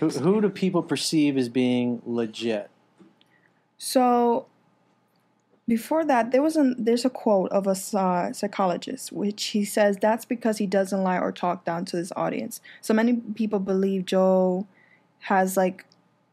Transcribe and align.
Who, 0.00 0.08
who 0.08 0.40
do 0.40 0.48
people 0.48 0.82
perceive 0.82 1.36
as 1.36 1.48
being 1.48 2.02
legit? 2.06 2.70
So 3.78 4.46
before 5.66 6.04
that, 6.06 6.32
there 6.32 6.42
was 6.42 6.56
a 6.56 6.74
there's 6.78 7.04
a 7.04 7.10
quote 7.10 7.50
of 7.50 7.66
a 7.66 7.76
uh, 7.96 8.32
psychologist 8.32 9.12
which 9.12 9.44
he 9.46 9.64
says 9.64 9.98
that's 9.98 10.24
because 10.24 10.58
he 10.58 10.66
doesn't 10.66 11.02
lie 11.02 11.18
or 11.18 11.30
talk 11.30 11.64
down 11.64 11.84
to 11.86 11.96
his 11.96 12.12
audience. 12.16 12.60
So 12.80 12.94
many 12.94 13.16
people 13.16 13.58
believe 13.58 14.06
Joe 14.06 14.66
has 15.20 15.56
like 15.56 15.84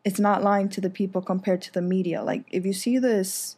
it's 0.05 0.19
not 0.19 0.43
lying 0.43 0.69
to 0.69 0.81
the 0.81 0.89
people 0.89 1.21
compared 1.21 1.61
to 1.63 1.73
the 1.73 1.81
media. 1.81 2.23
Like 2.23 2.45
if 2.51 2.65
you 2.65 2.73
see 2.73 2.97
this 2.97 3.57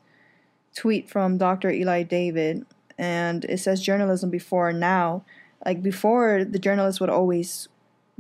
tweet 0.76 1.10
from 1.10 1.38
Dr. 1.38 1.70
Eli 1.70 2.04
David 2.04 2.66
and 2.98 3.46
it 3.46 3.60
says 3.60 3.82
journalism 3.82 4.30
before 4.30 4.74
now, 4.74 5.24
like 5.66 5.84
before 5.84 6.44
the 6.44 6.60
journalist 6.60 7.00
would 7.00 7.10
always 7.10 7.68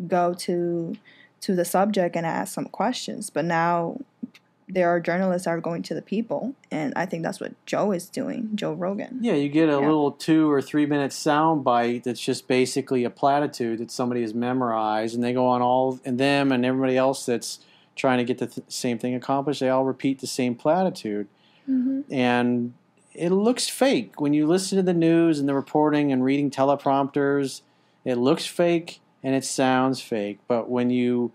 go 0.07 0.33
to 0.33 0.95
to 1.41 1.55
the 1.55 1.65
subject 1.65 2.15
and 2.15 2.25
ask 2.25 2.53
some 2.53 2.65
questions, 2.65 3.29
but 3.29 3.45
now 3.45 3.99
there 4.69 4.89
are 4.89 4.99
journalists 4.99 5.45
that 5.45 5.51
are 5.51 5.61
going 5.61 5.81
to 5.83 5.93
the 5.93 6.01
people, 6.01 6.53
and 6.71 6.91
I 6.95 7.05
think 7.05 7.23
that's 7.23 7.39
what 7.39 7.53
Joe 7.65 7.93
is 7.93 8.09
doing, 8.09 8.49
Joe 8.53 8.73
Rogan. 8.73 9.19
Yeah, 9.21 9.33
you 9.33 9.47
get 9.47 9.69
a 9.69 9.73
Yeah. 9.73 9.77
little 9.77 10.11
two 10.11 10.51
or 10.51 10.61
three 10.61 10.85
minute 10.85 11.13
sound 11.13 11.63
bite 11.63 12.03
that's 12.03 12.19
just 12.19 12.47
basically 12.49 13.05
a 13.05 13.09
platitude 13.09 13.79
that 13.79 13.91
somebody 13.91 14.21
has 14.23 14.33
memorized, 14.33 15.15
and 15.15 15.23
they 15.23 15.31
go 15.31 15.45
on 15.47 15.61
all 15.61 15.99
and 16.03 16.17
them 16.19 16.51
and 16.51 16.65
everybody 16.65 16.97
else 16.97 17.25
that's 17.25 17.59
trying 17.95 18.17
to 18.17 18.25
get 18.25 18.39
the 18.39 18.47
th- 18.47 18.65
same 18.67 18.97
thing 18.99 19.15
accomplished. 19.15 19.61
They 19.61 19.69
all 19.69 19.85
repeat 19.85 20.19
the 20.19 20.27
same 20.27 20.53
platitude, 20.55 21.27
Mm-hmm. 21.69 22.13
and 22.13 22.73
it 23.13 23.29
looks 23.31 23.67
fake 23.69 24.19
when 24.21 24.33
you 24.33 24.45
listen 24.45 24.75
to 24.77 24.83
the 24.83 24.93
news 24.93 25.39
and 25.39 25.47
the 25.49 25.53
reporting 25.55 26.11
and 26.11 26.23
reading 26.23 26.51
teleprompters. 26.51 27.61
It 28.05 28.15
looks 28.15 28.45
fake 28.45 28.99
and 29.23 29.35
it 29.35 29.43
sounds 29.43 30.01
fake, 30.01 30.39
but 30.47 30.69
when 30.69 30.89
you 30.89 31.31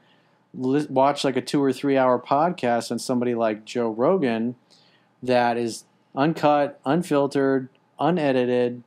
li- 0.55 0.87
watch 0.89 1.25
like 1.25 1.37
a 1.37 1.41
two 1.41 1.63
or 1.63 1.73
three 1.73 1.97
hour 1.97 2.19
podcast 2.19 2.91
on 2.91 2.99
somebody 2.99 3.35
like 3.35 3.65
Joe 3.65 3.91
Rogan, 3.91 4.57
that 5.23 5.57
is 5.57 5.85
uncut, 6.15 6.81
unfiltered, 6.85 7.69
unedited, 7.99 8.83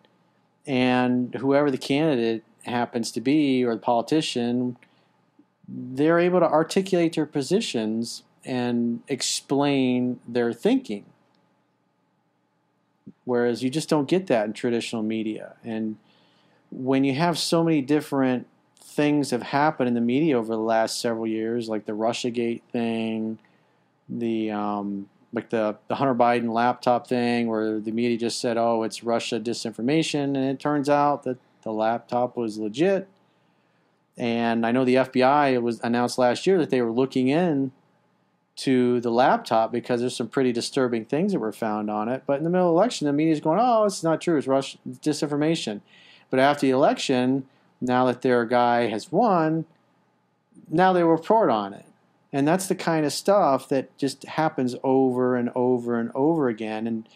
and 0.66 1.34
whoever 1.36 1.72
the 1.72 1.78
candidate 1.78 2.44
happens 2.64 3.12
to 3.12 3.22
be 3.22 3.64
or 3.64 3.76
the 3.76 3.82
politician, 3.82 4.78
they're 5.68 6.20
able 6.20 6.40
to 6.40 6.48
articulate 6.50 7.16
their 7.16 7.26
positions 7.26 8.24
and 8.44 9.02
explain 9.08 10.20
their 10.28 10.54
thinking. 10.54 11.06
Whereas 13.24 13.64
you 13.64 13.70
just 13.70 13.90
don't 13.90 14.08
get 14.08 14.28
that 14.28 14.46
in 14.46 14.54
traditional 14.54 15.02
media. 15.02 15.56
And 15.64 15.98
when 16.72 17.04
you 17.04 17.16
have 17.16 17.38
so 17.38 17.64
many 17.64 17.82
different 17.82 18.48
things 18.96 19.32
have 19.32 19.44
happened 19.44 19.90
in 19.90 19.94
the 19.94 20.02
media 20.02 20.38
over 20.38 20.54
the 20.54 20.62
last 20.62 21.02
several 21.02 21.28
years, 21.28 21.68
like 21.68 21.86
the 21.86 21.92
RussiaGate 21.92 22.62
thing, 22.72 23.38
the 24.08 24.52
um, 24.52 25.10
like 25.34 25.50
the, 25.50 25.78
the 25.90 25.96
Hunter 25.96 26.16
Biden 26.16 26.54
laptop 26.54 27.08
thing, 27.08 27.48
where 27.48 27.80
the 27.80 27.92
media 27.92 28.18
just 28.18 28.40
said, 28.40 28.58
"Oh, 28.58 28.84
it's 28.84 29.04
Russia 29.04 29.40
disinformation," 29.40 30.24
and 30.24 30.38
it 30.38 30.60
turns 30.60 30.90
out 30.90 31.24
that 31.24 31.38
the 31.64 31.72
laptop 31.72 32.38
was 32.38 32.58
legit. 32.58 33.08
And 34.18 34.66
I 34.66 34.72
know 34.72 34.86
the 34.86 34.96
FBI 34.96 35.62
was 35.62 35.82
announced 35.82 36.18
last 36.18 36.48
year 36.48 36.58
that 36.58 36.70
they 36.70 36.82
were 36.82 36.92
looking 36.92 37.28
in 37.28 37.74
to 38.58 39.02
the 39.02 39.12
laptop 39.12 39.74
because 39.74 40.00
there's 40.00 40.16
some 40.16 40.30
pretty 40.30 40.54
disturbing 40.54 41.04
things 41.04 41.34
that 41.34 41.40
were 41.40 41.52
found 41.52 41.92
on 41.92 42.08
it. 42.08 42.24
But 42.26 42.38
in 42.38 42.46
the 42.46 42.50
middle 42.50 42.70
of 42.70 42.74
the 42.74 42.78
election, 42.78 43.08
the 43.08 43.14
media's 43.14 43.42
going, 43.42 43.60
"Oh, 43.62 43.84
it's 43.84 44.04
not 44.04 44.22
true. 44.22 44.38
It's 44.38 44.48
Russia 44.48 44.78
disinformation." 44.88 45.82
But 46.30 46.40
after 46.40 46.62
the 46.62 46.72
election, 46.72 47.46
now 47.86 48.06
that 48.06 48.22
their 48.22 48.46
guy 48.46 48.88
has 48.88 49.12
won, 49.12 49.66
now 50.70 50.94
they 50.94 51.04
report 51.04 51.50
on 51.50 51.74
it. 51.74 51.86
And 52.34 52.48
that's 52.48 52.68
the 52.68 52.76
kind 52.76 53.06
of 53.06 53.14
stuff 53.14 53.70
that 53.70 53.98
just 53.98 54.26
happens 54.26 54.76
over 54.84 55.36
and 55.36 55.50
over 55.56 56.00
and 56.00 56.12
over 56.14 56.50
again. 56.50 56.86
And 56.86 57.08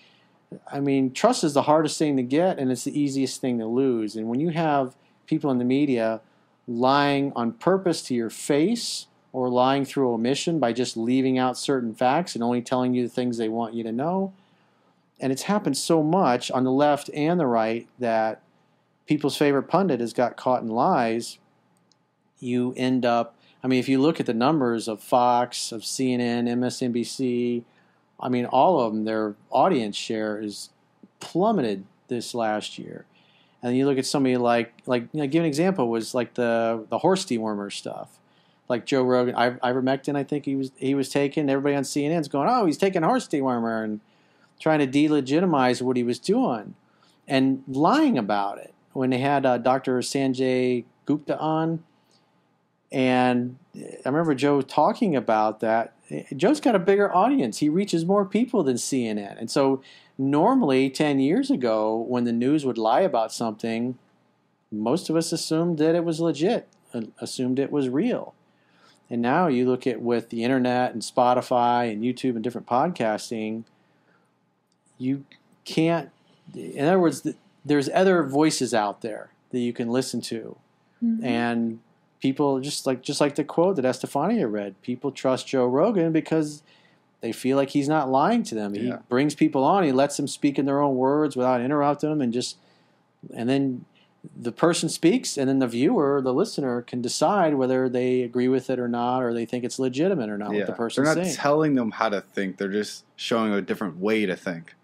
I 0.71 0.79
mean, 0.79 1.11
trust 1.11 1.43
is 1.43 1.53
the 1.53 1.63
hardest 1.63 1.97
thing 1.97 2.15
to 2.17 2.23
get, 2.23 2.57
and 2.57 2.71
it's 2.71 2.85
the 2.85 2.97
easiest 2.97 3.41
thing 3.41 3.59
to 3.59 3.65
lose. 3.65 4.15
And 4.15 4.29
when 4.29 4.39
you 4.39 4.49
have 4.49 4.95
people 5.27 5.51
in 5.51 5.57
the 5.57 5.65
media 5.65 6.21
lying 6.67 7.33
on 7.35 7.51
purpose 7.51 8.01
to 8.03 8.15
your 8.15 8.29
face 8.29 9.07
or 9.33 9.49
lying 9.49 9.85
through 9.85 10.13
omission 10.13 10.59
by 10.59 10.73
just 10.73 10.95
leaving 10.95 11.37
out 11.37 11.57
certain 11.57 11.93
facts 11.93 12.33
and 12.33 12.43
only 12.43 12.61
telling 12.61 12.93
you 12.93 13.03
the 13.03 13.13
things 13.13 13.37
they 13.37 13.49
want 13.49 13.73
you 13.73 13.83
to 13.83 13.91
know, 13.91 14.33
and 15.19 15.31
it's 15.31 15.43
happened 15.43 15.77
so 15.77 16.01
much 16.01 16.49
on 16.49 16.63
the 16.63 16.71
left 16.71 17.09
and 17.13 17.39
the 17.39 17.45
right 17.45 17.87
that 17.99 18.41
people's 19.09 19.35
favorite 19.35 19.63
pundit 19.63 19.99
has 19.99 20.13
got 20.13 20.37
caught 20.37 20.61
in 20.61 20.67
lies, 20.67 21.39
you 22.39 22.75
end 22.77 23.03
up. 23.03 23.35
I 23.63 23.67
mean, 23.67 23.79
if 23.79 23.89
you 23.89 23.99
look 23.99 24.19
at 24.19 24.27
the 24.27 24.35
numbers 24.35 24.87
of 24.87 25.01
Fox, 25.01 25.71
of 25.71 25.81
CNN, 25.81 26.47
MSNBC, 26.47 27.63
I 28.19 28.29
mean, 28.29 28.45
all 28.45 28.79
of 28.79 28.93
them, 28.93 29.05
their 29.05 29.35
audience 29.49 29.95
share 29.97 30.39
is 30.39 30.69
plummeted 31.19 31.85
this 32.07 32.35
last 32.35 32.77
year. 32.77 33.05
And 33.63 33.75
you 33.75 33.87
look 33.87 33.97
at 33.97 34.05
somebody 34.05 34.37
like, 34.37 34.73
like, 34.85 35.07
you 35.11 35.21
know, 35.21 35.27
give 35.27 35.41
an 35.41 35.47
example 35.47 35.89
was 35.89 36.13
like 36.13 36.35
the 36.35 36.85
the 36.89 36.99
horse 36.99 37.25
dewormer 37.25 37.73
stuff, 37.73 38.19
like 38.69 38.85
Joe 38.85 39.01
Rogan, 39.01 39.33
I- 39.35 39.71
ivermectin. 39.71 40.15
I 40.15 40.23
think 40.23 40.45
he 40.45 40.55
was 40.55 40.71
he 40.77 40.93
was 40.93 41.09
taking. 41.09 41.49
Everybody 41.49 41.75
on 41.75 41.83
CNN's 41.83 42.27
going, 42.27 42.47
oh, 42.47 42.67
he's 42.67 42.77
taking 42.77 43.01
horse 43.01 43.27
dewormer 43.27 43.83
and 43.83 44.01
trying 44.59 44.79
to 44.79 44.87
delegitimize 44.87 45.81
what 45.81 45.97
he 45.97 46.03
was 46.03 46.19
doing 46.19 46.75
and 47.27 47.63
lying 47.67 48.17
about 48.17 48.59
it. 48.59 48.73
When 48.99 49.11
they 49.11 49.19
had 49.19 49.45
uh, 49.45 49.57
Dr. 49.59 49.99
Sanjay 49.99 50.83
Gupta 51.05 51.39
on, 51.39 51.85
and 52.91 53.57
I 53.73 54.09
remember 54.09 54.35
Joe 54.35 54.59
talking 54.61 55.15
about 55.15 55.61
that. 55.61 55.93
Joe's 56.35 56.59
got 56.59 56.75
a 56.75 56.79
bigger 56.79 57.15
audience. 57.15 57.59
He 57.59 57.69
reaches 57.69 58.03
more 58.03 58.25
people 58.25 58.61
than 58.61 58.75
CNN. 58.75 59.39
And 59.39 59.49
so 59.49 59.81
normally 60.17 60.89
10 60.89 61.21
years 61.21 61.49
ago 61.49 61.95
when 61.95 62.25
the 62.25 62.33
news 62.33 62.65
would 62.65 62.77
lie 62.77 62.99
about 62.99 63.31
something, 63.31 63.97
most 64.69 65.09
of 65.09 65.15
us 65.15 65.31
assumed 65.31 65.77
that 65.77 65.95
it 65.95 66.03
was 66.03 66.19
legit, 66.19 66.67
uh, 66.93 67.03
assumed 67.21 67.57
it 67.57 67.71
was 67.71 67.87
real. 67.87 68.33
And 69.09 69.21
now 69.21 69.47
you 69.47 69.65
look 69.65 69.87
at 69.87 70.01
with 70.01 70.27
the 70.29 70.43
internet 70.43 70.91
and 70.91 71.01
Spotify 71.01 71.89
and 71.89 72.03
YouTube 72.03 72.35
and 72.35 72.43
different 72.43 72.67
podcasting, 72.67 73.63
you 74.97 75.23
can't 75.63 76.09
in 76.53 76.85
other 76.85 76.99
words 76.99 77.25
there's 77.69 77.87
other 77.93 78.23
voices 78.23 78.73
out 78.73 79.01
there 79.01 79.29
that 79.51 79.59
you 79.59 79.71
can 79.73 79.89
listen 79.89 80.19
to 80.21 80.57
Mhm. 81.03 81.23
and 81.23 81.79
people 82.21 82.59
just 82.59 82.85
like 82.85 83.01
just 83.01 83.21
like 83.21 83.35
the 83.35 83.43
quote 83.45 83.77
that 83.77 83.85
Estefania 83.85 84.47
read 84.47 84.81
people 84.81 85.11
trust 85.11 85.47
Joe 85.47 85.65
Rogan 85.65 86.11
because 86.11 86.61
they 87.21 87.31
feel 87.31 87.55
like 87.57 87.69
he's 87.69 87.87
not 87.87 88.09
lying 88.09 88.43
to 88.43 88.55
them 88.55 88.73
he 88.73 88.87
Yeah. 88.87 88.97
brings 89.07 89.35
people 89.35 89.63
on 89.63 89.83
he 89.83 89.91
lets 89.93 90.17
them 90.17 90.27
speak 90.27 90.59
in 90.59 90.65
their 90.65 90.81
own 90.81 90.95
words 90.97 91.35
without 91.37 91.61
interrupting 91.61 92.09
them 92.09 92.21
and 92.21 92.33
just 92.33 92.57
and 93.33 93.47
then 93.49 93.85
the 94.37 94.51
person 94.51 94.89
speaks 94.89 95.37
and 95.37 95.47
then 95.47 95.59
the 95.59 95.67
viewer 95.67 96.21
the 96.21 96.33
listener 96.33 96.81
can 96.81 97.01
decide 97.01 97.55
whether 97.55 97.87
they 97.87 98.21
agree 98.23 98.49
with 98.49 98.69
it 98.69 98.77
or 98.79 98.87
not 98.89 99.19
or 99.23 99.33
they 99.33 99.45
think 99.45 99.63
it's 99.63 99.79
legitimate 99.79 100.29
or 100.29 100.37
not 100.37 100.51
what 100.53 100.65
the 100.65 100.73
person's 100.73 101.07
saying. 101.07 101.15
they're 101.15 101.23
not 101.23 101.29
saying 101.31 101.37
telling 101.37 101.75
them 101.75 101.91
how 101.91 102.09
to 102.09 102.19
think; 102.19 102.57
they're 102.57 102.67
just 102.67 103.05
showing 103.15 103.53
a 103.53 103.61
different 103.61 103.97
way 103.97 104.25
to 104.25 104.35
think, 104.35 104.75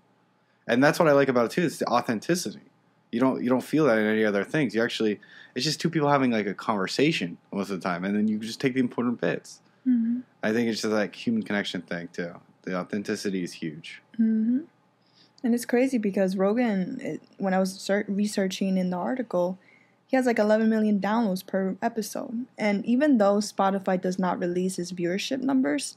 and 0.67 0.81
that's 0.81 0.97
what 0.99 1.09
I 1.09 1.11
like 1.11 1.27
about 1.27 1.45
it 1.47 1.51
too. 1.51 1.63
It's 1.63 1.79
the 1.79 1.87
authenticity. 1.87 2.61
You 3.15 3.21
don't 3.21 3.41
you 3.41 3.49
don't 3.49 3.63
feel 3.63 3.85
that 3.85 3.97
in 3.97 4.05
any 4.05 4.25
other 4.25 4.43
things. 4.43 4.75
You 4.75 4.83
actually, 4.83 5.21
it's 5.55 5.63
just 5.63 5.79
two 5.79 5.89
people 5.89 6.09
having 6.09 6.31
like 6.31 6.47
a 6.47 6.53
conversation 6.53 7.37
most 7.53 7.69
of 7.69 7.79
the 7.79 7.83
time, 7.89 8.03
and 8.03 8.13
then 8.13 8.27
you 8.27 8.37
just 8.39 8.59
take 8.59 8.73
the 8.73 8.81
important 8.81 9.21
bits. 9.21 9.61
Mhm. 9.87 10.23
I 10.43 10.51
think 10.51 10.67
it's 10.69 10.81
just 10.81 10.93
like 10.93 11.15
human 11.15 11.41
connection 11.43 11.81
thing 11.81 12.09
too. 12.11 12.33
The 12.63 12.75
authenticity 12.75 13.41
is 13.41 13.53
huge. 13.53 14.01
hmm 14.17 14.59
And 15.43 15.53
it's 15.55 15.65
crazy 15.65 15.97
because 15.97 16.35
Rogan, 16.35 16.99
it, 17.01 17.21
when 17.37 17.53
I 17.53 17.59
was 17.59 17.89
researching 18.09 18.77
in 18.77 18.89
the 18.89 18.97
article, 18.97 19.57
he 20.07 20.17
has 20.17 20.25
like 20.25 20.39
11 20.39 20.69
million 20.69 20.99
downloads 20.99 21.45
per 21.45 21.77
episode. 21.81 22.47
And 22.57 22.85
even 22.85 23.17
though 23.17 23.37
Spotify 23.37 23.95
does 24.01 24.19
not 24.19 24.39
release 24.39 24.75
his 24.75 24.91
viewership 24.91 25.39
numbers, 25.39 25.95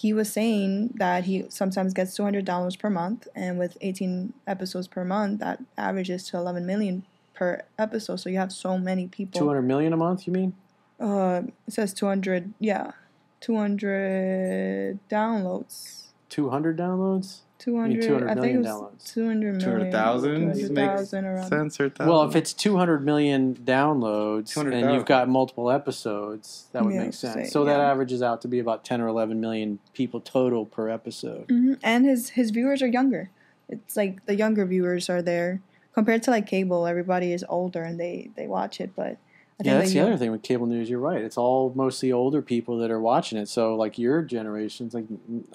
he 0.00 0.12
was 0.12 0.32
saying 0.32 0.92
that 0.94 1.24
he 1.24 1.44
sometimes 1.48 1.92
gets 1.92 2.16
$200 2.16 2.78
per 2.78 2.90
month. 2.90 3.26
And 3.34 3.58
with 3.58 3.76
18 3.80 4.32
episodes 4.46 4.86
per 4.86 5.04
month, 5.04 5.40
that 5.40 5.60
averages 5.76 6.22
to 6.28 6.36
11 6.36 6.64
million 6.64 7.04
per 7.34 7.62
episode. 7.78 8.16
So 8.20 8.30
you 8.30 8.38
have 8.38 8.52
so 8.52 8.78
many 8.78 9.08
people. 9.08 9.40
200 9.40 9.62
million 9.62 9.92
a 9.92 9.96
month 9.96 10.26
you 10.26 10.32
mean 10.32 10.54
Uh, 11.00 11.42
it 11.66 11.72
says 11.72 11.92
200, 11.94 12.54
yeah, 12.60 12.92
200 13.40 14.98
downloads. 15.10 16.07
200 16.28 16.76
downloads 16.76 17.40
200, 17.58 18.02
200 18.02 18.24
I 18.30 18.34
think 18.34 18.36
million 18.36 18.56
it 18.56 18.58
was 18.58 18.66
downloads. 18.68 19.14
200 19.14 19.52
million. 19.52 19.60
200,000 19.60 20.46
makes 20.46 20.58
200,000 20.68 21.24
around. 21.24 21.48
sense 21.48 21.80
or 21.80 21.92
Well, 21.98 22.22
if 22.28 22.36
it's 22.36 22.52
200 22.52 23.04
million 23.04 23.54
downloads 23.56 24.36
and 24.56 24.70
200,000. 24.70 24.90
you've 24.94 25.04
got 25.06 25.28
multiple 25.28 25.70
episodes, 25.70 26.66
that 26.72 26.84
would 26.84 26.94
Yeah, 26.94 27.00
make 27.04 27.14
sense. 27.14 27.34
say, 27.34 27.50
so 27.50 27.64
that 27.64 27.80
averages 27.80 28.22
out 28.22 28.40
to 28.42 28.48
be 28.48 28.60
about 28.60 28.84
10 28.84 29.00
or 29.00 29.08
11 29.08 29.40
million 29.40 29.80
people 29.92 30.20
total 30.20 30.66
per 30.66 30.88
episode. 30.88 31.46
hmm 31.48 31.74
And 31.82 32.06
his 32.06 32.30
his 32.30 32.50
viewers 32.50 32.80
are 32.80 32.86
younger. 32.86 33.30
It's 33.68 33.96
like 33.96 34.24
the 34.26 34.36
younger 34.36 34.64
viewers 34.64 35.10
are 35.10 35.20
there 35.22 35.60
compared 35.92 36.22
to 36.24 36.30
like 36.30 36.46
cable. 36.46 36.86
Everybody 36.86 37.32
is 37.32 37.44
older 37.48 37.82
and 37.82 37.98
they 37.98 38.30
they 38.36 38.46
watch 38.46 38.80
it, 38.80 38.90
but 38.94 39.12
I 39.12 39.16
Yeah, 39.60 39.78
that's 39.78 39.92
the 39.92 39.98
other 39.98 40.16
thing 40.16 40.30
with 40.30 40.42
cable 40.44 40.66
news. 40.66 40.88
You're 40.88 41.00
right. 41.00 41.20
It's 41.20 41.36
all 41.36 41.72
mostly 41.74 42.12
older 42.12 42.40
people 42.40 42.78
that 42.78 42.92
are 42.92 43.00
watching 43.00 43.38
it. 43.38 43.48
So, 43.48 43.74
like 43.74 43.98
your 43.98 44.22
generation's, 44.22 44.94
like 44.94 45.06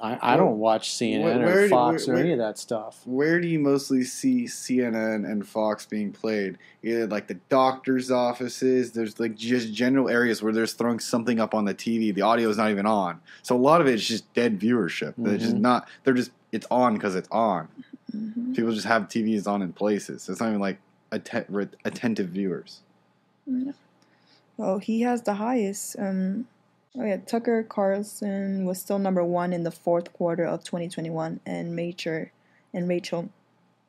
I, 0.01 0.33
I 0.33 0.35
don't 0.35 0.57
watch 0.59 0.89
CNN 0.89 1.23
Where- 1.23 1.41
or 1.41 1.45
where 1.45 1.61
do- 1.63 1.69
Fox 1.69 2.05
where- 2.07 2.17
or 2.17 2.19
any 2.19 2.29
where- 2.29 2.33
of 2.33 2.39
that 2.39 2.57
stuff. 2.57 3.01
Where 3.05 3.39
do 3.39 3.47
you 3.47 3.59
mostly 3.59 4.03
see 4.03 4.44
CNN 4.44 5.23
and 5.25 5.47
Fox 5.47 5.85
being 5.85 6.11
played? 6.11 6.57
Either 6.83 7.07
like 7.07 7.27
the 7.27 7.35
doctor's 7.47 8.11
offices. 8.11 8.91
There's 8.91 9.21
like 9.21 9.35
just 9.35 9.71
general 9.73 10.09
areas 10.09 10.44
where 10.44 10.51
they're 10.51 10.67
throwing 10.67 11.00
something 11.00 11.39
up 11.39 11.53
on 11.53 11.63
the 11.63 11.73
TV. 11.73 12.13
The 12.13 12.23
audio 12.23 12.50
is 12.50 12.57
not 12.57 12.71
even 12.71 12.85
on. 12.85 13.21
So 13.41 13.55
a 13.55 13.57
lot 13.57 13.79
of 13.79 13.88
it 13.88 13.94
is 13.94 14.05
just 14.05 14.31
dead 14.33 14.59
viewership. 14.59 15.13
They're 15.17 15.38
just 15.38 15.55
Mhm. 15.55 15.61
not. 15.61 15.88
They're 16.03 16.13
just 16.13 16.31
it's 16.51 16.67
on 16.69 16.95
because 16.95 17.15
it's 17.15 17.29
on. 17.31 17.69
Mhm. 18.13 18.53
People 18.53 18.73
just 18.73 18.85
have 18.85 19.07
TVs 19.07 19.47
on 19.47 19.61
in 19.61 19.71
places. 19.71 20.27
It's 20.27 20.41
not 20.41 20.50
even 20.50 20.59
like 20.59 20.79
atten- 21.13 21.45
re- 21.47 21.69
attentive 21.85 22.27
viewers. 22.29 22.81
Well, 24.57 24.79
he 24.79 25.01
has 25.01 25.23
the 25.23 25.35
highest. 25.35 25.95
Um, 25.97 26.47
oh 26.97 27.05
yeah, 27.05 27.17
Tucker 27.17 27.63
Carlson 27.63 28.65
was 28.65 28.79
still 28.79 29.00
number 29.00 29.23
one 29.23 29.53
in 29.53 29.63
the 29.63 29.71
fourth 29.71 30.13
quarter 30.13 30.45
of 30.45 30.63
2021, 30.63 31.39
and 31.45 31.75
Major 31.75 32.31
and 32.73 32.88
Rachel 32.88 33.29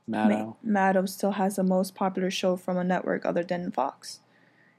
Maddow. 0.09 0.57
Ma- 0.63 0.93
Maddow 0.93 1.09
still 1.09 1.33
has 1.33 1.57
the 1.57 1.63
most 1.63 1.95
popular 1.95 2.31
show 2.31 2.57
from 2.57 2.77
a 2.77 2.85
network 2.85 3.25
other 3.25 3.43
than 3.43 3.71
Fox. 3.71 4.21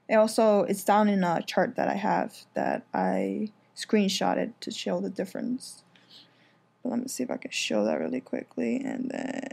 It 0.08 0.14
also 0.14 0.62
it's 0.62 0.84
down 0.84 1.08
in 1.08 1.24
a 1.24 1.42
chart 1.42 1.76
that 1.76 1.88
I 1.88 1.94
have 1.94 2.36
that 2.54 2.84
I 2.94 3.50
screenshotted 3.76 4.52
to 4.60 4.70
show 4.70 5.00
the 5.00 5.10
difference. 5.10 5.82
But 6.82 6.90
let 6.90 7.00
me 7.00 7.08
see 7.08 7.24
if 7.24 7.30
I 7.30 7.36
can 7.36 7.50
show 7.50 7.84
that 7.84 8.00
really 8.00 8.20
quickly, 8.20 8.76
and 8.76 9.10
then. 9.10 9.48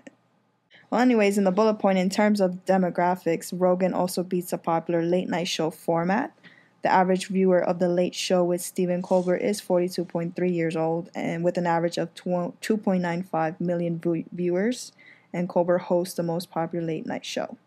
Well, 0.93 1.01
anyways, 1.01 1.39
in 1.39 1.43
the 1.43 1.49
bullet 1.49 1.79
point, 1.79 1.97
in 1.97 2.11
terms 2.11 2.39
of 2.39 2.65
demographics, 2.65 3.51
Rogan 3.51 3.95
also 3.95 4.21
beats 4.21 4.53
a 4.53 4.59
popular 4.59 5.01
late 5.01 5.27
night 5.27 5.47
show 5.47 5.71
format. 5.71 6.37
The 6.83 6.91
average 6.91 7.29
viewer 7.29 7.63
of 7.63 7.79
The 7.79 7.89
Late 7.89 8.13
Show 8.13 8.43
with 8.43 8.61
Stephen 8.61 9.01
Colbert 9.01 9.37
is 9.37 9.59
42.3 9.59 10.53
years 10.53 10.75
old 10.75 11.09
and 11.15 11.43
with 11.43 11.57
an 11.57 11.65
average 11.65 11.97
of 11.97 12.13
2.95 12.13 13.59
million 13.59 13.99
viewers. 14.31 14.91
And 15.33 15.49
Colbert 15.49 15.79
hosts 15.79 16.13
the 16.13 16.21
most 16.21 16.51
popular 16.51 16.85
late 16.85 17.07
night 17.07 17.25
show. 17.25 17.57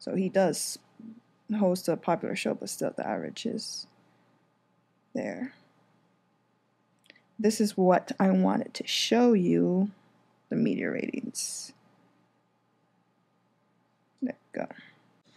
So 0.00 0.16
he 0.16 0.28
does 0.28 0.80
host 1.60 1.88
a 1.88 1.96
popular 1.96 2.34
show, 2.34 2.54
but 2.54 2.70
still 2.70 2.92
the 2.96 3.06
average 3.06 3.46
is 3.46 3.86
there. 5.14 5.52
This 7.38 7.60
is 7.60 7.76
what 7.76 8.10
I 8.18 8.32
wanted 8.32 8.74
to 8.74 8.86
show 8.88 9.32
you 9.32 9.92
the 10.48 10.56
media 10.56 10.90
ratings. 10.90 11.72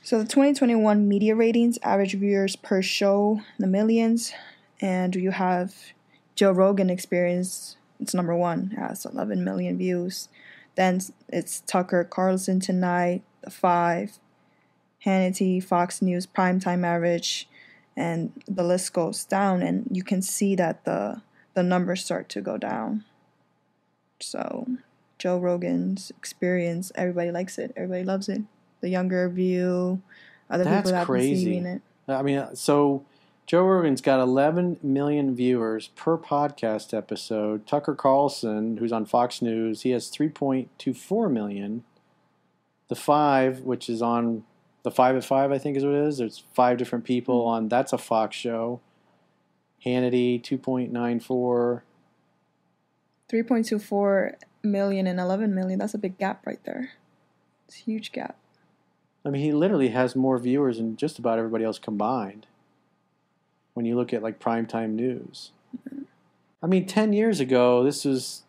So 0.04 0.18
the 0.18 0.26
2021 0.26 1.08
media 1.08 1.36
ratings, 1.36 1.78
average 1.84 2.16
viewers 2.16 2.56
per 2.56 2.82
show, 2.82 3.42
the 3.60 3.68
millions, 3.68 4.34
and 4.82 5.16
you 5.16 5.30
have 5.30 5.76
Joe 6.34 6.52
Rogan 6.52 6.90
Experience. 6.90 7.78
It's 8.00 8.16
number 8.16 8.36
one, 8.36 8.72
has 8.72 9.06
11 9.06 9.44
million 9.44 9.78
views. 9.78 10.28
Then 10.76 11.02
it's 11.30 11.60
Tucker 11.62 12.04
Carlson 12.04 12.60
Tonight, 12.60 13.22
The 13.42 13.52
Five, 13.52 14.18
Hannity, 15.06 15.64
Fox 15.64 16.02
News 16.02 16.26
primetime 16.26 16.84
average, 16.84 17.48
and 17.96 18.32
the 18.48 18.64
list 18.64 18.94
goes 18.94 19.24
down. 19.24 19.62
And 19.62 19.88
you 19.92 20.04
can 20.04 20.24
see 20.24 20.56
that 20.56 20.84
the 20.84 21.22
the 21.54 21.62
numbers 21.62 22.04
start 22.04 22.28
to 22.30 22.42
go 22.42 22.58
down. 22.58 23.04
So 24.20 24.66
Joe 25.20 25.38
Rogan's 25.38 26.10
Experience, 26.18 26.92
everybody 26.96 27.30
likes 27.30 27.60
it. 27.60 27.72
Everybody 27.76 28.04
loves 28.04 28.28
it 28.28 28.42
the 28.82 28.90
younger 28.90 29.30
view, 29.30 30.02
other 30.50 30.64
That's 30.64 30.78
people 30.78 30.92
that 30.92 31.06
crazy. 31.06 31.32
receiving 31.32 31.66
it. 31.66 31.82
I 32.08 32.22
mean, 32.22 32.38
uh, 32.38 32.56
so 32.56 33.06
Joe 33.48 33.64
Rogan's 33.64 34.02
got 34.02 34.20
11 34.20 34.80
million 34.82 35.36
viewers 35.36 35.90
per 35.90 36.18
podcast 36.18 36.96
episode. 36.96 37.66
Tucker 37.68 37.96
Carlson, 37.96 38.78
who's 38.78 38.92
on 38.92 39.06
Fox 39.06 39.42
News, 39.42 39.82
he 39.82 39.92
has 39.92 40.10
3.24 40.10 41.32
million. 41.32 41.84
The 42.88 42.96
Five, 42.96 43.62
which 43.62 43.90
is 43.90 44.02
on 44.02 44.44
the 44.84 44.92
Five 44.92 45.16
at 45.16 45.24
Five, 45.24 45.52
I 45.52 45.58
think 45.58 45.78
is 45.78 45.86
what 45.86 45.94
it 45.94 46.08
is. 46.08 46.18
There's 46.18 46.44
five 46.54 46.78
different 46.78 47.06
people 47.06 47.44
hmm. 47.44 47.50
on. 47.50 47.70
That's 47.70 47.94
a 47.94 47.98
Fox 47.98 48.36
show. 48.36 48.82
Hannity, 49.86 50.42
2.94. 50.42 51.82
3.24 53.32 54.34
million 54.64 55.08
and 55.08 55.20
11 55.20 55.56
million. 55.56 55.80
That's 55.80 55.94
a 55.94 55.98
big 55.98 56.18
gap 56.18 56.46
right 56.46 56.64
there. 56.66 56.92
It's 57.68 57.80
a 57.80 57.84
huge 57.84 58.12
gap. 58.12 58.38
I 59.24 59.30
mean, 59.30 59.42
he 59.42 59.52
literally 59.52 59.90
has 59.90 60.16
more 60.16 60.38
viewers 60.38 60.78
than 60.78 60.98
just 60.98 61.20
about 61.20 61.38
everybody 61.38 61.64
else 61.64 61.80
combined. 61.80 62.48
When 63.74 63.86
you 63.86 63.96
look 63.96 64.14
at 64.14 64.24
like 64.24 64.40
primetime 64.40 64.92
news, 64.92 65.52
mm-hmm. 65.78 66.04
I 66.62 66.68
mean, 66.68 66.86
ten 66.86 67.14
years 67.14 67.40
ago, 67.40 67.84
this 67.84 68.06
was. 68.06 68.44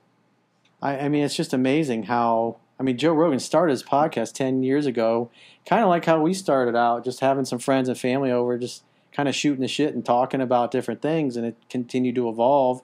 I, 0.81 0.99
I 0.99 1.09
mean, 1.09 1.23
it's 1.23 1.37
just 1.37 1.53
amazing 1.53 2.05
how. 2.05 2.57
I 2.81 2.83
mean, 2.83 2.99
Joe 2.99 3.13
Rogan 3.13 3.39
started 3.39 3.71
his 3.73 3.85
podcast 3.85 4.33
ten 4.33 4.63
years 4.63 4.87
ago, 4.87 5.31
kind 5.65 5.83
of 5.83 5.89
like 5.89 6.05
how 6.05 6.21
we 6.21 6.35
started 6.35 6.75
out, 6.75 7.05
just 7.05 7.21
having 7.21 7.45
some 7.45 7.61
friends 7.61 7.89
and 7.89 7.97
family 7.97 8.33
over, 8.33 8.59
just 8.59 8.83
kind 9.13 9.29
of 9.29 9.35
shooting 9.35 9.61
the 9.61 9.69
shit 9.69 9.95
and 9.95 10.05
talking 10.05 10.41
about 10.41 10.71
different 10.71 11.03
things, 11.03 11.37
and 11.37 11.47
it 11.47 11.57
continued 11.71 12.17
to 12.17 12.29
evolve 12.29 12.83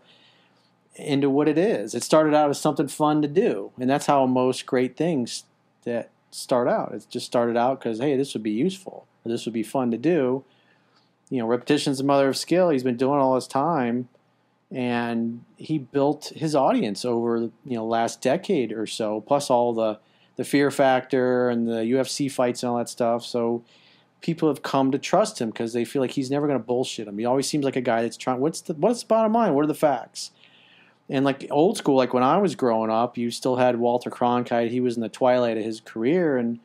into 0.95 1.31
what 1.31 1.49
it 1.49 1.59
is. 1.59 1.95
It 1.95 2.03
started 2.03 2.35
out 2.35 2.51
as 2.51 2.61
something 2.61 2.89
fun 2.89 3.23
to 3.23 3.29
do, 3.29 3.73
and 3.81 3.91
that's 3.91 4.07
how 4.07 4.27
most 4.27 4.67
great 4.67 4.97
things 4.97 5.45
that 5.85 6.11
start 6.31 6.69
out. 6.69 6.93
It 6.93 7.07
just 7.09 7.27
started 7.27 7.57
out 7.57 7.81
because 7.81 7.99
hey, 7.99 8.17
this 8.17 8.35
would 8.35 8.43
be 8.43 8.51
useful, 8.51 9.07
this 9.25 9.45
would 9.45 9.55
be 9.55 9.63
fun 9.63 9.91
to 9.91 9.99
do. 9.99 10.45
You 11.31 11.41
know, 11.41 11.47
repetition's 11.47 11.99
the 11.99 12.05
mother 12.05 12.29
of 12.29 12.37
skill. 12.37 12.71
He's 12.71 12.83
been 12.83 12.97
doing 12.97 13.21
all 13.21 13.35
his 13.35 13.47
time, 13.47 14.09
and 14.71 15.45
he 15.57 15.79
built 15.79 16.33
his 16.35 16.55
audience 16.55 17.05
over 17.05 17.39
you 17.39 17.77
know 17.77 17.87
last 17.87 18.23
decade 18.23 18.73
or 18.73 18.87
so. 18.87 19.21
Plus 19.21 19.51
all 19.51 19.75
the 19.75 19.99
the 20.37 20.45
fear 20.45 20.71
factor 20.71 21.51
and 21.51 21.67
the 21.69 21.83
UFC 21.83 22.31
fights 22.31 22.63
and 22.63 22.71
all 22.71 22.79
that 22.79 22.89
stuff. 22.89 23.25
So 23.25 23.65
people 24.21 24.49
have 24.49 24.63
come 24.63 24.91
to 24.93 24.99
trust 24.99 25.41
him 25.41 25.51
because 25.51 25.73
they 25.73 25.85
feel 25.85 26.01
like 26.01 26.13
he's 26.13 26.31
never 26.31 26.47
going 26.47 26.59
to 26.59 26.65
bullshit 26.65 27.07
them. 27.07 27.19
He 27.19 27.25
always 27.25 27.49
seems 27.49 27.65
like 27.65 27.77
a 27.77 27.81
guy 27.81 28.03
that's 28.03 28.17
trying. 28.17 28.41
What's 28.41 28.61
the 28.63 28.75
what's 28.75 29.03
the 29.03 29.07
bottom 29.07 29.33
line? 29.33 29.55
What 29.55 29.65
are 29.65 29.69
the 29.69 29.75
facts? 29.75 30.31
And 31.11 31.25
like 31.25 31.47
old 31.51 31.77
school, 31.79 31.97
like 31.97 32.13
when 32.13 32.23
I 32.23 32.37
was 32.39 32.55
growing 32.55 32.91
up, 32.91 33.17
you 33.17 33.31
still 33.31 33.57
had 33.57 33.79
Walter 33.79 34.11
Cronkite. 34.11 34.71
He 34.71 34.81
was 34.81 34.97
in 34.97 35.03
the 35.03 35.09
twilight 35.09 35.57
of 35.57 35.65
his 35.65 35.81
career, 35.81 36.37
and 36.37 36.59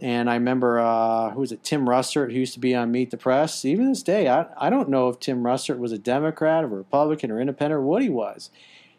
and 0.00 0.28
I 0.30 0.34
remember 0.34 0.78
uh, 0.78 1.30
who 1.30 1.40
was 1.40 1.52
it? 1.52 1.62
Tim 1.62 1.86
Russert, 1.86 2.32
who 2.32 2.38
used 2.38 2.54
to 2.54 2.60
be 2.60 2.74
on 2.74 2.90
Meet 2.90 3.10
the 3.10 3.16
Press. 3.16 3.64
Even 3.64 3.88
this 3.88 4.02
day, 4.02 4.28
I 4.28 4.46
I 4.56 4.70
don't 4.70 4.88
know 4.88 5.08
if 5.08 5.20
Tim 5.20 5.42
Russert 5.42 5.78
was 5.78 5.92
a 5.92 5.98
Democrat 5.98 6.64
or 6.64 6.68
a 6.68 6.70
Republican 6.70 7.30
or 7.30 7.40
Independent 7.40 7.78
or 7.78 7.82
what 7.82 8.02
he 8.02 8.08
was. 8.08 8.50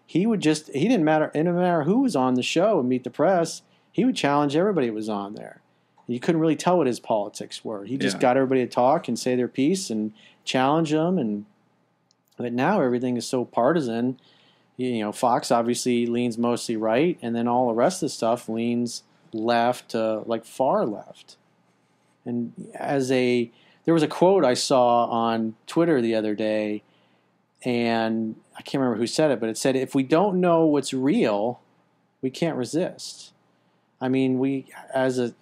He 0.05 0.25
would 0.27 0.41
just 0.41 0.67
he 0.73 0.87
didn't 0.87 1.05
matter. 1.05 1.25
It 1.25 1.33
didn't 1.33 1.55
matter 1.55 1.83
who 1.83 2.01
was 2.01 2.15
on 2.15 2.35
the 2.35 2.43
show 2.43 2.79
and 2.79 2.87
Meet 2.87 3.03
the 3.03 3.09
Press. 3.09 3.63
He 3.91 4.05
would 4.05 4.15
challenge 4.15 4.55
everybody 4.55 4.87
that 4.87 4.93
was 4.93 5.09
on 5.09 5.33
there. 5.33 5.61
You 6.05 6.19
couldn't 6.19 6.39
really 6.39 6.55
tell 6.55 6.77
what 6.77 6.87
his 6.87 6.99
politics 6.99 7.65
were. 7.65 7.83
He 7.83 7.97
just 7.97 8.17
Yeah. 8.17 8.21
got 8.21 8.37
everybody 8.37 8.61
to 8.61 8.71
talk 8.71 9.07
and 9.07 9.17
say 9.19 9.35
their 9.35 9.47
piece 9.47 9.89
and 9.89 10.13
challenge 10.45 10.91
them. 10.91 11.17
And 11.17 11.45
but 12.37 12.53
now 12.53 12.79
everything 12.81 13.17
is 13.17 13.25
so 13.25 13.43
partisan 13.43 14.19
you 14.77 14.99
know, 14.99 15.11
Fox 15.11 15.51
obviously 15.51 16.05
leans 16.05 16.37
mostly 16.37 16.77
right, 16.77 17.17
and 17.21 17.35
then 17.35 17.47
all 17.47 17.67
the 17.67 17.73
rest 17.73 17.97
of 18.03 18.07
the 18.07 18.13
stuff 18.13 18.47
leans 18.47 19.03
left 19.33 19.93
like 19.93 20.45
far 20.45 20.85
left. 20.85 21.35
And 22.25 22.53
as 22.75 23.11
a, 23.11 23.51
there 23.85 23.93
was 23.93 24.03
a 24.03 24.07
quote 24.07 24.45
I 24.45 24.53
saw 24.53 25.05
on 25.05 25.55
Twitter 25.65 25.99
the 26.01 26.13
other 26.15 26.35
day, 26.35 26.83
and 27.63 28.35
I 28.55 28.61
can't 28.61 28.81
remember 28.81 28.99
who 28.99 29.07
said 29.07 29.31
it, 29.31 29.39
but 29.39 29.49
it 29.49 29.57
said, 29.57 29.75
"If 29.75 29.95
we 29.95 30.03
don't 30.03 30.39
know 30.39 30.65
what's 30.65 30.93
real, 30.93 31.59
we 32.21 32.29
can't 32.29 32.55
resist." 32.55 33.33
I 33.99 34.09
mean, 34.09 34.37
we 34.37 34.67
as 34.93 35.17
a 35.17 35.33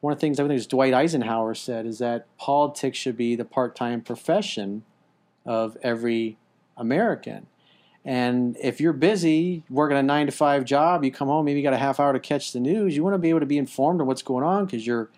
one 0.00 0.12
of 0.12 0.18
the 0.18 0.20
things 0.20 0.40
I 0.40 0.42
think 0.42 0.56
it's 0.56 0.66
Dwight 0.66 0.92
Eisenhower 0.92 1.54
said 1.54 1.86
is 1.86 2.00
that 2.00 2.26
politics 2.36 2.98
should 2.98 3.16
be 3.16 3.36
the 3.36 3.44
part-time 3.44 4.00
profession 4.00 4.82
of 5.46 5.76
every 5.82 6.36
American. 6.76 7.46
And 8.04 8.56
if 8.60 8.80
you're 8.80 8.92
busy 8.92 9.62
working 9.70 9.96
a 9.96 10.02
nine 10.02 10.26
to 10.26 10.32
five 10.32 10.64
job, 10.64 11.04
you 11.04 11.12
come 11.12 11.28
home, 11.28 11.44
maybe 11.44 11.60
you 11.60 11.62
got 11.62 11.72
a 11.72 11.78
half 11.78 12.00
hour 12.00 12.12
to 12.12 12.18
catch 12.18 12.52
the 12.52 12.58
news. 12.58 12.96
You 12.96 13.04
want 13.04 13.14
to 13.14 13.18
be 13.18 13.30
able 13.30 13.40
to 13.40 13.46
be 13.46 13.58
informed 13.58 14.00
of 14.00 14.06
what's 14.06 14.22
going 14.22 14.44
on 14.44 14.66
because 14.66 14.86
you're 14.86 15.08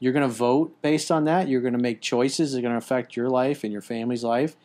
you're 0.00 0.12
going 0.12 0.28
to 0.28 0.34
vote 0.34 0.82
based 0.82 1.10
on 1.10 1.24
that. 1.24 1.48
You're 1.48 1.62
going 1.62 1.72
to 1.72 1.78
make 1.78 2.02
choices 2.02 2.52
that 2.52 2.58
are 2.58 2.62
going 2.62 2.72
to 2.72 2.78
affect 2.78 3.16
your 3.16 3.30
life 3.30 3.64
and 3.64 3.72
your 3.72 3.80
family's 3.80 4.24
life, 4.24 4.56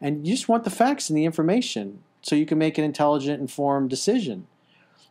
and 0.00 0.26
you 0.26 0.34
just 0.34 0.48
want 0.48 0.64
the 0.64 0.70
facts 0.70 1.08
and 1.08 1.16
the 1.16 1.24
information 1.24 2.02
so 2.22 2.34
you 2.34 2.46
can 2.46 2.58
make 2.58 2.78
an 2.78 2.84
intelligent, 2.84 3.40
informed 3.40 3.90
decision. 3.90 4.46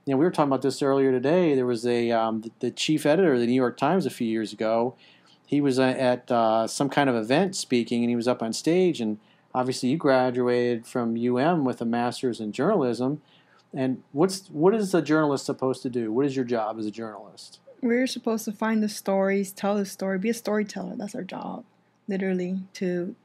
You 0.05 0.13
know, 0.13 0.17
we 0.17 0.25
were 0.25 0.31
talking 0.31 0.49
about 0.49 0.61
this 0.61 0.81
earlier 0.81 1.11
today. 1.11 1.55
There 1.55 1.65
was 1.65 1.85
a 1.85 2.11
um, 2.11 2.41
the, 2.41 2.51
the 2.59 2.71
chief 2.71 3.05
editor 3.05 3.33
of 3.33 3.39
the 3.39 3.47
New 3.47 3.53
York 3.53 3.77
Times 3.77 4.05
a 4.05 4.09
few 4.09 4.27
years 4.27 4.51
ago. 4.51 4.95
He 5.45 5.61
was 5.61 5.79
uh, 5.79 5.83
at 5.83 6.29
uh, 6.29 6.67
some 6.67 6.89
kind 6.89 7.09
of 7.09 7.15
event 7.15 7.55
speaking, 7.55 8.03
and 8.03 8.09
he 8.09 8.17
was 8.17 8.27
up 8.27 8.43
on 8.43 8.51
stage 8.51 8.99
and 8.99 9.17
obviously 9.57 9.89
you 9.89 9.97
graduated 9.97 10.85
from 10.85 11.17
UM 11.17 11.65
with 11.65 11.81
a 11.81 11.85
master's 11.85 12.39
in 12.39 12.51
journalism. 12.51 13.21
And 13.73 14.03
what's 14.11 14.47
what 14.49 14.75
is 14.75 14.93
a 14.93 15.01
journalist 15.01 15.45
supposed 15.45 15.81
to 15.81 15.89
do? 15.89 16.11
What 16.11 16.27
is 16.27 16.35
your 16.35 16.45
job 16.45 16.77
as 16.77 16.85
a 16.85 16.91
journalist? 16.91 17.59
We're 17.81 18.07
supposed 18.07 18.45
to 18.45 18.51
find 18.51 18.83
the 18.83 18.89
stories, 18.89 19.51
tell 19.51 19.75
the 19.75 19.85
story, 19.85 20.19
be 20.19 20.29
a 20.29 20.33
storyteller. 20.33 20.95
That's 20.95 21.15
our 21.15 21.23
job. 21.23 21.65
literally 22.07 22.61
to 22.73 23.15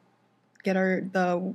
get 0.65 0.77
our 0.77 1.03
the 1.13 1.55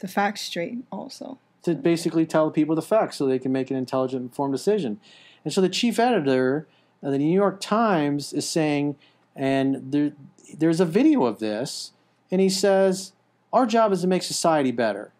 the 0.00 0.08
facts 0.08 0.42
straight 0.42 0.78
also 0.92 1.38
to 1.62 1.74
basically 1.74 2.26
tell 2.26 2.50
people 2.50 2.74
the 2.74 2.82
facts 2.82 3.16
so 3.16 3.26
they 3.26 3.38
can 3.38 3.50
make 3.50 3.70
an 3.70 3.76
intelligent, 3.76 4.22
informed 4.22 4.52
decision. 4.52 5.00
And 5.44 5.52
so 5.52 5.62
the 5.62 5.70
chief 5.70 5.98
editor 5.98 6.68
of 7.02 7.10
the 7.10 7.18
New 7.18 7.32
York 7.32 7.58
Times 7.58 8.34
is 8.34 8.46
saying, 8.46 8.96
and 9.34 9.90
there, 9.90 10.12
there's 10.54 10.80
a 10.80 10.84
video 10.84 11.24
of 11.24 11.38
this, 11.38 11.92
and 12.30 12.42
he 12.42 12.50
says, 12.50 13.13
Our 13.54 13.66
job 13.66 13.92
is 13.92 14.00
to 14.00 14.08
make 14.08 14.24
society 14.24 14.72
better. 14.72 15.12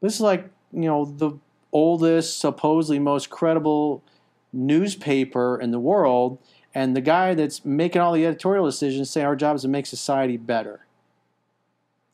This 0.00 0.14
is 0.14 0.22
like, 0.22 0.48
you 0.72 0.86
know, 0.86 1.04
the 1.04 1.32
oldest, 1.72 2.40
supposedly 2.40 2.98
most 2.98 3.28
credible 3.28 4.02
newspaper 4.50 5.60
in 5.60 5.72
the 5.72 5.78
world, 5.78 6.38
and 6.74 6.96
the 6.96 7.02
guy 7.02 7.34
that's 7.34 7.66
making 7.66 8.00
all 8.00 8.14
the 8.14 8.24
editorial 8.24 8.64
decisions 8.64 9.10
say 9.10 9.22
our 9.22 9.36
job 9.36 9.56
is 9.56 9.62
to 9.62 9.68
make 9.68 9.84
society 9.84 10.38
better. 10.38 10.86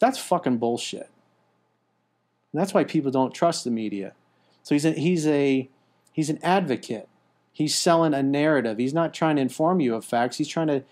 That's 0.00 0.19
fucking 0.19 0.59
bullshit. 0.59 1.09
And 2.52 2.61
that's 2.61 2.75
why 2.75 2.83
people 2.83 3.12
don't 3.12 3.33
trust 3.33 3.62
the 3.62 3.71
media. 3.71 4.14
So 4.64 4.75
he's 4.75 4.85
a, 4.85 4.90
he's 4.90 5.28
a 5.28 5.69
he's 6.11 6.28
an 6.28 6.40
advocate. 6.42 7.09
He's 7.52 7.76
selling 7.76 8.14
a 8.14 8.23
narrative. 8.23 8.78
He's 8.78 8.95
not 8.95 9.14
trying 9.14 9.37
to 9.37 9.42
inform 9.42 9.78
you 9.78 9.95
of 9.95 10.04
facts. 10.04 10.38
He's 10.38 10.49
trying 10.49 10.66
to 10.69 10.83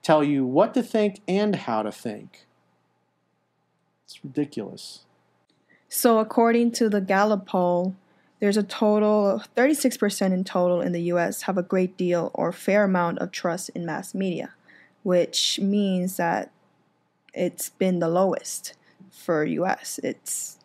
tell 0.00 0.22
you 0.22 0.46
what 0.46 0.74
to 0.74 0.82
think 0.82 1.22
and 1.26 1.56
how 1.56 1.82
to 1.82 1.90
think. 1.90 2.46
It's 4.10 4.24
ridiculous. 4.24 5.04
So 5.88 6.18
according 6.18 6.72
to 6.72 6.88
the 6.88 7.00
Gallup 7.00 7.46
poll, 7.46 7.94
there's 8.40 8.56
a 8.56 8.64
total 8.64 9.28
of 9.28 9.54
36% 9.54 10.32
in 10.32 10.42
total 10.42 10.80
in 10.80 10.90
the 10.90 11.02
US 11.12 11.42
have 11.42 11.56
a 11.56 11.62
great 11.62 11.96
deal 11.96 12.32
or 12.34 12.50
fair 12.50 12.82
amount 12.82 13.20
of 13.20 13.30
trust 13.30 13.68
in 13.68 13.86
mass 13.86 14.12
media, 14.12 14.50
which 15.04 15.60
means 15.60 16.16
that 16.16 16.50
it's 17.34 17.68
been 17.68 18.00
the 18.00 18.08
lowest 18.08 18.74
for 19.12 19.44
US. 19.44 20.00
It's 20.02 20.58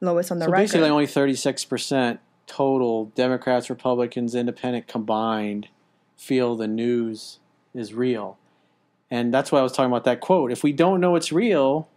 lowest 0.00 0.32
on 0.32 0.38
the 0.38 0.46
so 0.46 0.50
record. 0.50 0.62
basically, 0.62 0.88
only 0.88 1.06
36% 1.06 2.18
total 2.46 3.06
Democrats, 3.14 3.68
Republicans, 3.68 4.34
Independent 4.34 4.86
combined 4.86 5.68
feel 6.16 6.56
the 6.56 6.68
news 6.68 7.40
is 7.74 7.92
real. 7.92 8.38
And 9.10 9.34
that's 9.34 9.52
why 9.52 9.58
I 9.58 9.62
was 9.62 9.72
talking 9.72 9.92
about 9.92 10.04
that 10.04 10.22
quote. 10.22 10.50
If 10.50 10.62
we 10.62 10.72
don't 10.72 10.98
know 10.98 11.14
it's 11.14 11.30
real, 11.30 11.88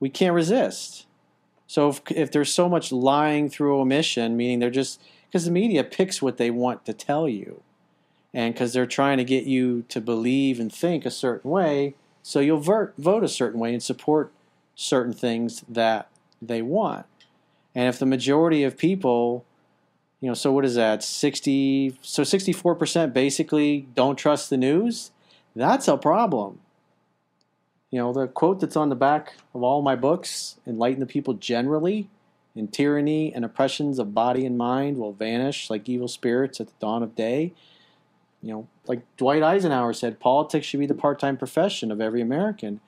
we 0.00 0.08
can't 0.08 0.34
resist. 0.34 1.06
So 1.66 1.88
if, 1.88 2.00
if 2.10 2.32
there's 2.32 2.52
so 2.52 2.68
much 2.68 2.92
lying 2.92 3.50
through 3.50 3.78
omission, 3.78 4.36
meaning 4.36 4.58
they're 4.58 4.70
just 4.70 5.00
because 5.26 5.44
the 5.44 5.50
media 5.50 5.84
picks 5.84 6.22
what 6.22 6.38
they 6.38 6.50
want 6.50 6.86
to 6.86 6.92
tell 6.92 7.28
you, 7.28 7.62
and 8.32 8.54
because 8.54 8.72
they're 8.72 8.86
trying 8.86 9.18
to 9.18 9.24
get 9.24 9.44
you 9.44 9.84
to 9.88 10.00
believe 10.00 10.58
and 10.58 10.72
think 10.72 11.04
a 11.04 11.10
certain 11.10 11.50
way, 11.50 11.94
so 12.22 12.40
you'll 12.40 12.60
vote 12.60 12.94
vote 12.96 13.24
a 13.24 13.28
certain 13.28 13.60
way 13.60 13.72
and 13.72 13.82
support 13.82 14.32
certain 14.74 15.12
things 15.12 15.64
that 15.68 16.08
they 16.40 16.62
want. 16.62 17.06
And 17.74 17.88
if 17.88 17.98
the 17.98 18.06
majority 18.06 18.64
of 18.64 18.76
people, 18.76 19.44
you 20.20 20.28
know, 20.28 20.34
so 20.34 20.52
what 20.52 20.64
is 20.64 20.74
that? 20.76 21.02
60 21.02 21.98
so 22.00 22.22
64% 22.22 23.12
basically 23.12 23.88
don't 23.94 24.16
trust 24.16 24.50
the 24.50 24.56
news, 24.56 25.10
that's 25.54 25.88
a 25.88 25.96
problem. 25.96 26.60
You 27.90 27.98
know, 27.98 28.12
the 28.12 28.26
quote 28.26 28.60
that's 28.60 28.76
on 28.76 28.90
the 28.90 28.94
back 28.94 29.34
of 29.54 29.62
all 29.62 29.80
my 29.80 29.96
books, 29.96 30.56
enlighten 30.66 31.00
the 31.00 31.06
people 31.06 31.34
generally, 31.34 32.08
and 32.54 32.72
tyranny 32.72 33.32
and 33.32 33.44
oppressions 33.44 33.98
of 33.98 34.14
body 34.14 34.44
and 34.44 34.58
mind 34.58 34.98
will 34.98 35.12
vanish 35.12 35.70
like 35.70 35.88
evil 35.88 36.08
spirits 36.08 36.60
at 36.60 36.66
the 36.66 36.74
dawn 36.80 37.02
of 37.02 37.14
day. 37.14 37.52
You 38.42 38.52
know, 38.52 38.68
like 38.86 39.00
Dwight 39.16 39.42
Eisenhower 39.42 39.92
said, 39.92 40.20
politics 40.20 40.66
should 40.66 40.80
be 40.80 40.86
the 40.86 40.94
part-time 40.94 41.36
profession 41.36 41.90
of 41.90 42.00
every 42.00 42.20
American. 42.20 42.80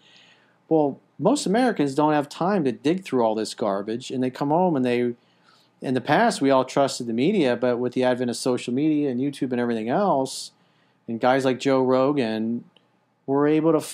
Well, 0.69 1.00
most 1.19 1.47
Americans 1.47 1.95
don't 1.95 2.12
have 2.12 2.28
time 2.28 2.64
to 2.64 2.73
dig 2.73 3.04
through 3.04 3.23
all 3.23 3.35
this 3.35 3.54
garbage, 3.54 4.11
and 4.11 4.23
they 4.23 4.30
come 4.30 4.49
home 4.49 4.76
and 4.76 4.85
they. 4.85 5.14
In 5.83 5.95
the 5.95 6.00
past, 6.00 6.42
we 6.42 6.50
all 6.50 6.66
trusted 6.66 7.07
the 7.07 7.14
media, 7.14 7.57
but 7.57 7.78
with 7.78 7.95
the 7.95 8.04
advent 8.04 8.28
of 8.28 8.37
social 8.37 8.75
media 8.75 9.09
and 9.09 9.19
YouTube 9.19 9.50
and 9.50 9.61
everything 9.61 9.88
else, 9.88 10.52
and 11.09 11.19
guys 11.19 11.45
like 11.45 11.59
Joe 11.59 11.83
Rogan, 11.83 12.64
we're 13.25 13.49
able 13.49 13.73
to 13.73 13.87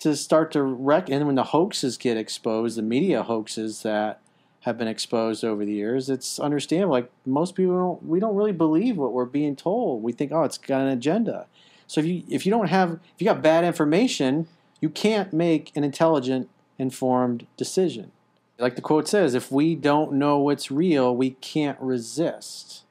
to 0.00 0.16
start 0.16 0.52
to 0.52 0.62
wreck. 0.62 1.08
And 1.08 1.26
when 1.26 1.34
the 1.34 1.44
hoaxes 1.44 1.96
get 1.96 2.16
exposed, 2.16 2.76
the 2.76 2.82
media 2.82 3.22
hoaxes 3.22 3.82
that 3.82 4.20
have 4.60 4.78
been 4.78 4.88
exposed 4.88 5.44
over 5.44 5.64
the 5.64 5.72
years, 5.72 6.10
it's 6.10 6.38
understandable. 6.38 6.92
Like 6.92 7.10
most 7.24 7.54
people, 7.54 7.74
don't, 7.74 8.02
we 8.04 8.20
don't 8.20 8.34
really 8.34 8.52
believe 8.52 8.96
what 8.96 9.12
we're 9.12 9.24
being 9.24 9.56
told. 9.56 10.02
We 10.02 10.12
think, 10.12 10.32
oh, 10.32 10.42
it's 10.44 10.58
got 10.58 10.80
an 10.82 10.88
agenda. 10.88 11.46
So 11.86 12.00
if 12.00 12.06
you 12.06 12.22
if 12.28 12.44
you 12.44 12.50
don't 12.50 12.68
have 12.68 12.92
if 12.92 13.14
you 13.18 13.24
got 13.24 13.42
bad 13.42 13.64
information, 13.64 14.46
you 14.80 14.90
can't 14.90 15.32
make 15.32 15.72
an 15.74 15.84
intelligent 15.84 16.48
informed 16.78 17.46
decision. 17.56 18.12
Like 18.58 18.76
the 18.76 18.82
quote 18.82 19.08
says, 19.08 19.34
if 19.34 19.50
we 19.50 19.74
don't 19.74 20.12
know 20.12 20.38
what's 20.38 20.70
real, 20.70 21.16
we 21.16 21.30
can't 21.30 21.80
resist. 21.80 22.82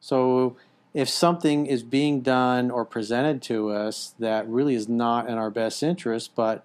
So 0.00 0.56
if 0.94 1.08
something 1.08 1.66
is 1.66 1.82
being 1.82 2.20
done 2.20 2.70
or 2.70 2.84
presented 2.84 3.42
to 3.42 3.70
us 3.70 4.14
that 4.18 4.48
really 4.48 4.74
is 4.74 4.88
not 4.88 5.28
in 5.28 5.34
our 5.34 5.50
best 5.50 5.82
interest, 5.82 6.32
but 6.34 6.64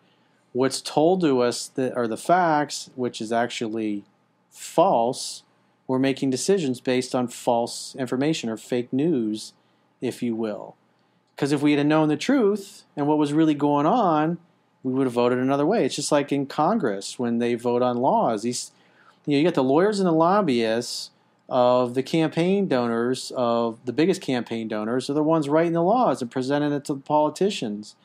what's 0.53 0.81
told 0.81 1.21
to 1.21 1.41
us 1.41 1.67
that 1.67 1.95
are 1.95 2.07
the 2.07 2.17
facts, 2.17 2.89
which 2.95 3.19
is 3.19 3.31
actually 3.31 4.03
false, 4.49 5.43
we're 5.87 5.99
making 5.99 6.29
decisions 6.29 6.79
based 6.79 7.13
on 7.13 7.27
false 7.27 7.95
information 7.99 8.49
or 8.49 8.57
fake 8.57 8.93
news, 8.93 9.53
if 9.99 10.23
you 10.23 10.35
will. 10.35 10.75
Because 11.35 11.51
if 11.51 11.61
we 11.61 11.73
had 11.73 11.85
known 11.85 12.07
the 12.07 12.17
truth 12.17 12.83
and 12.95 13.07
what 13.07 13.17
was 13.17 13.33
really 13.33 13.55
going 13.55 13.85
on, 13.85 14.37
we 14.83 14.93
would 14.93 15.07
have 15.07 15.13
voted 15.13 15.39
another 15.39 15.65
way. 15.65 15.85
It's 15.85 15.95
just 15.95 16.11
like 16.11 16.31
in 16.31 16.45
Congress 16.45 17.17
when 17.17 17.39
they 17.39 17.55
vote 17.55 17.81
on 17.81 17.97
laws. 17.97 18.43
These, 18.43 18.71
you 19.25 19.33
know, 19.33 19.37
you 19.39 19.43
got 19.43 19.55
the 19.55 19.63
lawyers 19.63 19.99
and 19.99 20.07
the 20.07 20.13
lobbyists 20.13 21.09
of 21.49 21.93
the 21.93 22.03
campaign 22.03 22.67
donors 22.67 23.31
of 23.35 23.77
the 23.85 23.93
biggest 23.93 24.21
campaign 24.21 24.67
donors 24.67 25.09
are 25.09 25.13
the 25.13 25.23
ones 25.23 25.49
writing 25.49 25.73
the 25.73 25.83
laws 25.83 26.21
and 26.21 26.31
presenting 26.31 26.71
it 26.71 26.85
to 26.85 26.93
the 26.93 27.01
politicians. 27.01 27.95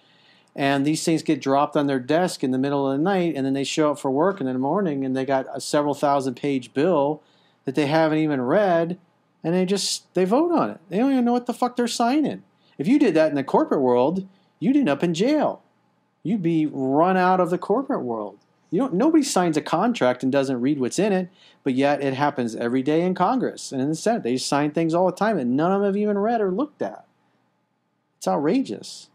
And 0.57 0.85
these 0.85 1.05
things 1.05 1.23
get 1.23 1.41
dropped 1.41 1.77
on 1.77 1.87
their 1.87 2.01
desk 2.01 2.43
in 2.43 2.51
the 2.51 2.59
middle 2.59 2.91
of 2.91 2.99
the 2.99 3.03
night, 3.03 3.35
and 3.37 3.47
then 3.47 3.53
they 3.53 3.65
show 3.65 3.93
up 3.93 3.99
for 3.99 4.11
work 4.11 4.41
in 4.41 4.47
the 4.47 4.55
morning, 4.55 5.05
and 5.05 5.17
they 5.17 5.25
got 5.25 5.47
a 5.55 5.61
several 5.61 5.95
thousand 5.95 6.35
page 6.35 6.75
bill 6.75 7.23
that 7.65 7.75
they 7.75 7.87
haven't 7.87 8.19
even 8.19 8.41
read, 8.41 8.99
and 9.45 9.55
they 9.55 9.65
just 9.65 10.13
they 10.15 10.25
vote 10.25 10.53
on 10.53 10.71
it. 10.71 10.81
They 10.89 10.99
don't 10.99 11.13
even 11.13 11.25
know 11.25 11.33
what 11.33 11.47
the 11.47 11.55
fuck 11.55 11.77
they're 11.77 11.87
signing. 11.87 12.43
If 12.77 12.89
you 12.89 12.99
did 12.99 13.15
that 13.15 13.31
in 13.31 13.37
the 13.37 13.45
corporate 13.45 13.81
world, 13.81 14.27
you'd 14.59 14.77
end 14.77 14.89
up 14.89 15.05
in 15.05 15.15
jail 15.15 15.63
you'd 16.23 16.43
be 16.43 16.67
run 16.67 17.17
out 17.17 17.41
of 17.41 17.51
the 17.51 17.59
corporate 17.59 18.03
world. 18.03 18.39
You 18.71 18.81
don't, 18.81 18.95
nobody 18.95 19.23
signs 19.23 19.57
a 19.57 19.63
contract 19.63 20.23
and 20.23 20.31
doesn't 20.31 20.61
read 20.61 20.79
what's 20.79 20.99
in 20.99 21.13
it, 21.13 21.31
but 21.65 21.75
yet 21.75 22.03
it 22.03 22.15
happens 22.15 22.55
every 22.55 22.83
day 22.83 23.03
in 23.03 23.15
Congress 23.15 23.73
and 23.73 23.81
in 23.81 23.89
the 23.89 23.95
Senate. 23.95 24.23
They 24.23 24.37
sign 24.37 24.73
things 24.73 24.95
all 24.95 25.07
the 25.07 25.13
time 25.13 25.39
that 25.39 25.47
none 25.47 25.73
of 25.73 25.81
them 25.81 25.89
have 25.89 25.97
even 25.97 26.19
read 26.19 26.41
or 26.41 26.51
looked 26.51 26.83
at. 26.83 27.07
It's 28.19 28.29
outrageous. 28.29 29.09